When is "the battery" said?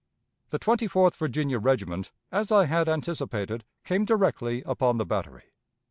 4.97-5.53